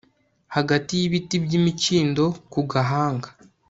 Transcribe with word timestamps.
Hagati 0.55 0.91
yibiti 0.99 1.35
byimikindo 1.45 2.23
ku 2.51 2.59
gahanga 2.71 3.29